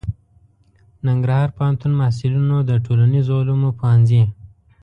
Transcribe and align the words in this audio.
ننګرهار 1.07 1.49
پوهنتون 1.57 1.91
محصلینو 1.99 2.57
د 2.69 2.71
ټولنیزو 2.85 3.33
علومو 3.41 3.69
پوهنځي 3.79 4.23